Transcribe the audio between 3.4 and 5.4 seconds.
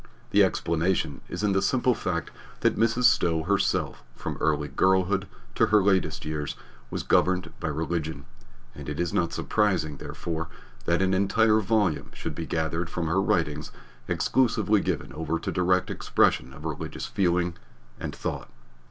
herself from early girlhood